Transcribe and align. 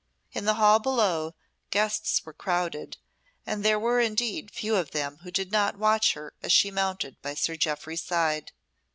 In 0.31 0.45
the 0.45 0.55
hall 0.55 0.79
below 0.79 1.35
guests 1.69 2.25
were 2.25 2.33
crowded, 2.33 2.97
and 3.45 3.63
there 3.63 3.77
were 3.77 3.99
indeed 3.99 4.49
few 4.49 4.75
of 4.75 4.89
them 4.89 5.17
who 5.21 5.29
did 5.29 5.51
not 5.51 5.77
watch 5.77 6.13
her 6.13 6.33
as 6.41 6.51
she 6.51 6.71
mounted 6.71 7.21
by 7.21 7.35
Sir 7.35 7.55
Jeoffry's 7.55 8.01
side. 8.01 8.51